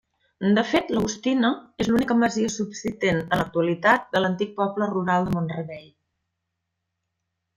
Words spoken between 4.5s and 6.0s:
poble rural de Mont-rebei.